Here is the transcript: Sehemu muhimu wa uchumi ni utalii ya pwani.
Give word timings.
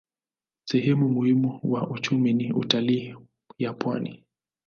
Sehemu 0.65 1.09
muhimu 1.09 1.59
wa 1.63 1.89
uchumi 1.89 2.33
ni 2.33 2.51
utalii 2.53 3.15
ya 3.57 3.73
pwani. 3.73 4.23